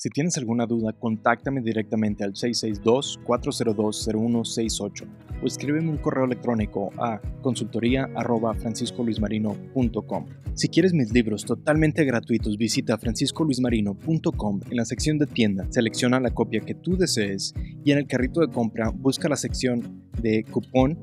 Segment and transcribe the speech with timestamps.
[0.00, 5.08] Si tienes alguna duda, contáctame directamente al 662-402-0168
[5.42, 10.26] o escríbeme un correo electrónico a consultoría.franciscoluismarino.com.
[10.54, 16.30] Si quieres mis libros totalmente gratuitos, visita franciscoluismarino.com en la sección de tienda, selecciona la
[16.30, 17.52] copia que tú desees
[17.84, 20.96] y en el carrito de compra busca la sección de cupón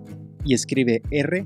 [0.46, 1.46] y escribe R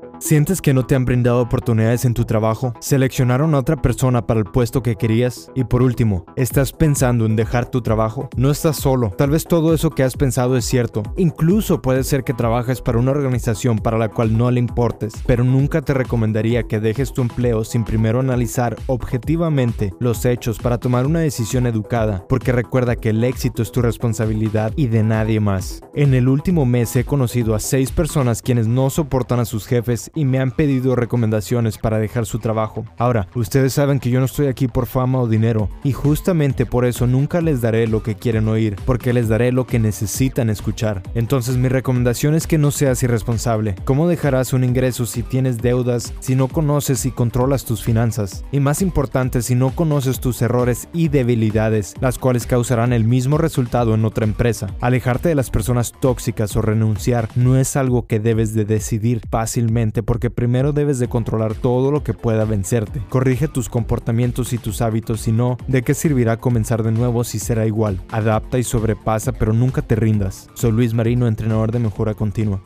[0.21, 2.75] ¿Sientes que no te han brindado oportunidades en tu trabajo?
[2.79, 5.51] ¿Seleccionaron a otra persona para el puesto que querías?
[5.55, 8.29] Y por último, ¿estás pensando en dejar tu trabajo?
[8.37, 9.09] No estás solo.
[9.17, 11.01] Tal vez todo eso que has pensado es cierto.
[11.17, 15.43] Incluso puede ser que trabajes para una organización para la cual no le importes, pero
[15.43, 21.07] nunca te recomendaría que dejes tu empleo sin primero analizar objetivamente los hechos para tomar
[21.07, 25.81] una decisión educada, porque recuerda que el éxito es tu responsabilidad y de nadie más.
[25.95, 30.10] En el último mes he conocido a seis personas quienes no soportan a sus jefes
[30.15, 32.85] y me han pedido recomendaciones para dejar su trabajo.
[32.97, 36.85] Ahora, ustedes saben que yo no estoy aquí por fama o dinero, y justamente por
[36.85, 41.01] eso nunca les daré lo que quieren oír, porque les daré lo que necesitan escuchar.
[41.15, 43.75] Entonces mi recomendación es que no seas irresponsable.
[43.85, 48.43] ¿Cómo dejarás un ingreso si tienes deudas, si no conoces y controlas tus finanzas?
[48.51, 53.37] Y más importante, si no conoces tus errores y debilidades, las cuales causarán el mismo
[53.37, 54.67] resultado en otra empresa.
[54.81, 60.00] Alejarte de las personas tóxicas o renunciar no es algo que debes de decidir fácilmente
[60.03, 63.01] porque primero debes de controlar todo lo que pueda vencerte.
[63.09, 67.39] Corrige tus comportamientos y tus hábitos, si no, ¿de qué servirá comenzar de nuevo si
[67.39, 68.01] será igual?
[68.09, 70.49] Adapta y sobrepasa, pero nunca te rindas.
[70.53, 72.63] Soy Luis Marino, entrenador de mejora continua.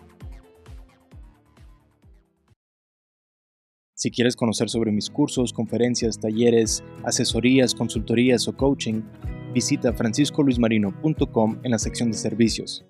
[3.97, 9.01] Si quieres conocer sobre mis cursos, conferencias, talleres, asesorías, consultorías o coaching,
[9.53, 12.85] visita franciscoluismarino.com en la sección de servicios.